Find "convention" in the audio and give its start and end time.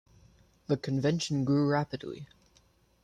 0.77-1.45